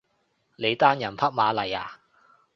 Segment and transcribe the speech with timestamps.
[0.55, 1.99] 你單人匹馬嚟呀？